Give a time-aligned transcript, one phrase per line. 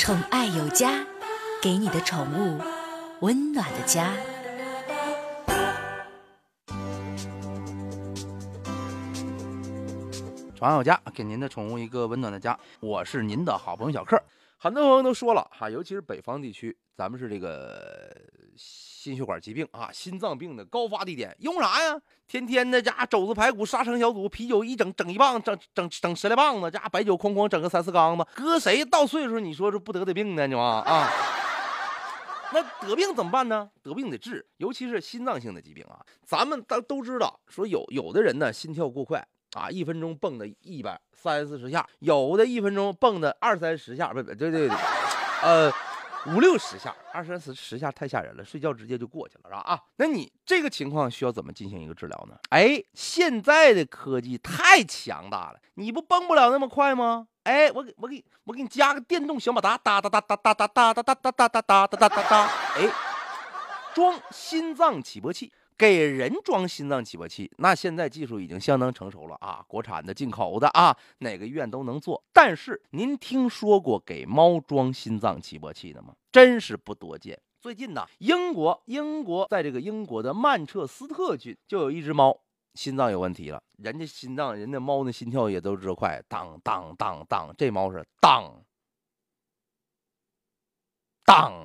[0.00, 1.04] 宠爱有家，
[1.60, 2.58] 给你的宠物
[3.20, 4.10] 温暖的家。
[10.56, 12.58] 宠爱有家，给您的宠物一个温暖的家。
[12.80, 14.18] 我是您的好朋友小克。
[14.56, 18.10] 很多朋友都说了哈，尤其是北方地区，咱们是这个
[18.60, 21.98] 心血管疾病啊、心脏病的高发地点，用啥呀？
[22.26, 30.46] 天天的家肘子排骨沙肠小肚，啤酒一整整一磅，整整整十来磅子，家白酒哐哐整个三四缸子，搁谁到岁数你说这不得的病呢？
[30.46, 31.08] 你妈啊！
[32.52, 33.70] 那得病怎么办呢？
[33.82, 36.04] 得病得治，尤其是心脏性的疾病啊。
[36.26, 44.76] 咱们都都知道，说有有的人呢心跳过快啊，一分钟蹦的一百三四十下，有的一分钟蹦的二三十下，不不对对对，
[45.42, 45.72] 呃
[46.26, 49.60] 五六十下，二三十十下太吓人了，睡觉直接就过去了，是吧？
[49.60, 52.36] 啊，那你这个情况需要怎么进行一个治疗呢？
[52.50, 57.26] 哎，现在的科技太强大了，你不蹦不了那么快吗？
[57.44, 62.90] 哎，我给我给我给你加个电动小马达，哒哒哒哒哒哒哒哒哒哒哒哒哒哒哒哒，哎，
[63.94, 65.50] 装心脏起搏器。
[65.80, 72.22] 给人装心脏起搏器，那现在技术已经相当成熟了啊，国产的、进口的啊，哪个医院都能做。
[72.34, 76.14] 但是您听说过给猫装心脏起搏器的吗？
[76.30, 77.40] 真是不多见。
[77.62, 82.38] 最近呢，英国英国在这个英国的曼彻斯特郡就有一只猫
[82.74, 88.62] 心脏有问题了，人家心脏人家猫的心跳也都知快，当当当当，这猫是当
[91.24, 91.59] 当。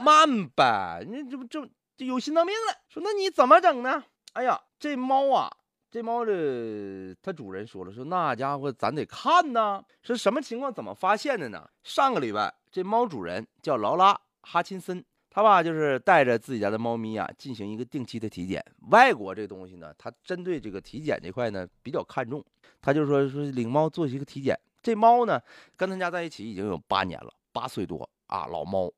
[0.00, 2.74] 慢呗，你这不这这有心脏病了？
[2.88, 4.04] 说那你怎么整呢？
[4.34, 5.50] 哎呀，这猫啊，
[5.90, 10.72] 这猫的它主人说了，说那家伙咱得看呐，是什么情况？
[10.72, 11.68] 怎么发现的呢？
[11.82, 18.64] 上个礼拜，这猫主人叫劳拉哈钦森，他吧就是带着自己家的猫咪啊进行一个定期的体检。
[18.90, 22.44] 外国这东西呢，他针对这个体检这块呢比较看重，
[22.80, 24.58] 他就说说领猫做一个体检。
[24.80, 25.40] 这猫呢
[25.76, 28.92] 跟他家在一起已经有八年了，八岁多啊，老猫。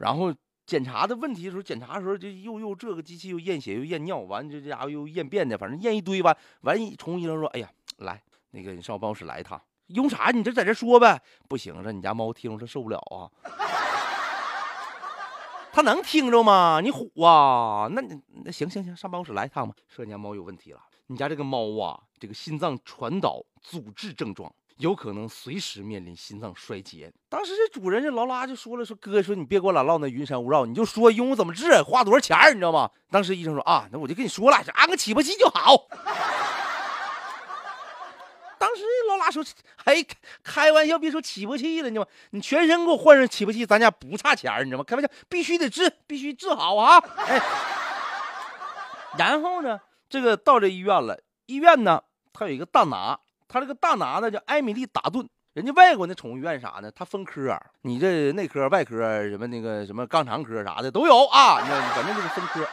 [0.00, 0.34] 然后
[0.64, 6.34] 检查的问题的时候，检查的时候就又又这个机器又验血又验尿，完这家伙又验便的，反正验一堆吧。
[6.62, 8.22] 完一宠物医生说：“哎呀，来，
[8.52, 10.30] 那个你上我办公室来一趟，用啥？
[10.30, 11.20] 你这在这说呗。
[11.48, 13.28] 不行，让你家猫听着受不了啊。
[15.70, 16.80] 它能听着吗？
[16.82, 17.86] 你虎啊？
[17.92, 18.00] 那
[18.44, 19.74] 那行行行，上办公室来一趟吧。
[19.86, 24.50] 说你家猫有问题了，你家这个猫啊，这个心脏传导阻滞症状。”
[24.80, 27.12] 有可能随时面临心脏衰竭。
[27.28, 35.86] 当时这主人这劳拉就说了：“说哥，说你别给我老唠那云山雾绕，你就说用怎么治，花多少钱你知道吗？”当时医生说：“啊，那我就跟你说了，安个起搏器就好。
[38.58, 39.44] ”当时劳拉说
[39.84, 40.02] ：“哎，
[40.42, 42.10] 开玩笑，别说起搏器了，你知道吗？
[42.30, 44.84] 你全身给我换上起搏器，咱家不差钱你知道吗？
[44.84, 46.98] 开玩笑，必须得治，必须治好啊！”
[47.28, 47.38] 哎，
[49.18, 52.02] 然后呢，这个到这医院了，医院呢，
[52.32, 53.20] 它有一个大拿。
[53.52, 56.88] 他这个大拿呢叫艾米丽达顿，人家外国那宠物医院啥呢？
[56.92, 62.64] 他分科，你这内科、外科什么那个什么肛肠科啥的都有啊，那反正就是分科。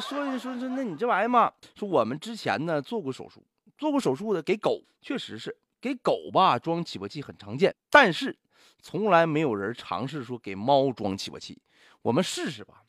[0.00, 3.46] 说说说，那你这玩意嘛，说我们之前呢做过手术，
[3.78, 8.36] 做过手术的给狗，确实是给狗吧装起搏器很常见，但是
[8.82, 11.62] 从来没有人尝试说给猫装起搏器，
[12.02, 12.82] 我们试试吧。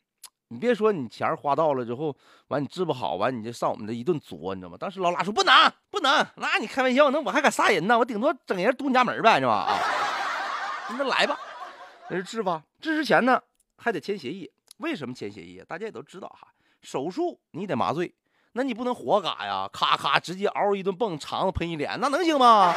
[0.48, 2.16] 你别说，你钱花到了之后，
[2.48, 4.76] 完你治不好，完你就上我们这一顿作，你知道吗？
[4.78, 7.98] 当时老拉说不能，不能，那你开玩笑，那我还敢杀人呢？
[7.98, 9.52] 我顶多整人堵你家门呗，是吧？
[9.52, 9.78] 啊，
[10.96, 11.38] 那来吧，
[12.08, 12.62] 那是治吧？
[12.80, 13.40] 治之前呢，
[13.76, 14.50] 还得签协议。
[14.78, 15.62] 为什么签协议？
[15.68, 16.48] 大家也都知道哈，
[16.80, 18.14] 手术你得麻醉，
[18.52, 22.72] 那你不能活嘎呀，咔咔直接嗷一顿蹦，肠子喷一脸，那能行吗？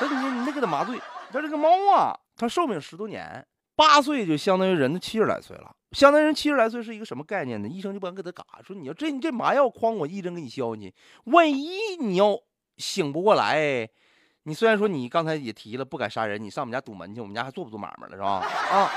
[0.00, 1.00] 那你你那个得麻醉。
[1.32, 3.46] 像这个猫啊，它寿命十多年，
[3.78, 5.72] 八岁就相当于人的七十来岁了。
[5.92, 7.68] 相当于人七十来岁是一个什么概念呢？
[7.68, 10.94] 医生就不敢给他嘎，说你要这你这麻药哐我一针给你消进去，
[11.26, 12.36] 万一你要
[12.76, 13.88] 醒不过来，
[14.42, 18.28] 你虽然说你刚才也提了不敢杀人，你上我们家堵门去，我们家还做不做买卖了是吧？
[18.40, 18.90] 啊，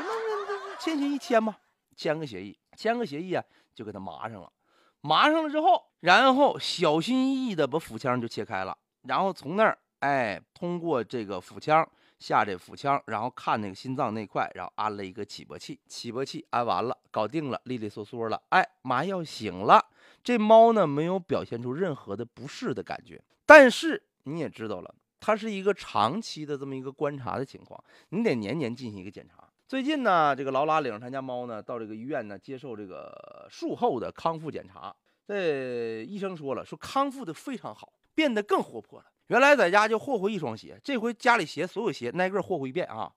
[0.00, 1.56] 那那那签协议签吧，
[1.94, 3.44] 签个协议，签个协议啊，
[3.76, 4.50] 就给他麻上了，
[5.02, 11.88] 麻上了之后，然后小心翼翼的把腹腔就切开了，然后从那儿哎通过这个腹腔。
[12.18, 15.78] 下这腹腔，然后看那个心脏那块，然后安了一个起搏器。
[15.86, 18.42] 起搏器安完了，搞定了，利利索索了。
[18.48, 19.84] 哎，麻药醒了，
[20.24, 23.22] 这猫呢没有表现出任何的不适的感觉。
[23.44, 29.46] 但是你也知道了，它是一个长期的这么一个观察的情况，你得年年进行一个检查。
[29.68, 34.96] 最近呢，这个劳拉领着他家猫呢到这个医院呢接受这个术后的康复检查。
[35.26, 39.06] 这医生说了，说康复的非常好，变得更活泼了。
[39.28, 43.10] 原来在家就霍霍一双鞋，这回家里鞋所有鞋挨个霍霍一遍啊！